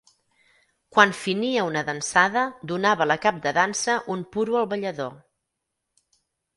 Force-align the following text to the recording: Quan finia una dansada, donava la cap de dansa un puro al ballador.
Quan 0.95 1.13
finia 1.17 1.65
una 1.67 1.83
dansada, 1.91 2.47
donava 2.73 3.09
la 3.13 3.21
cap 3.29 3.41
de 3.47 3.55
dansa 3.61 4.01
un 4.17 4.27
puro 4.35 4.61
al 4.65 4.71
ballador. 4.75 5.17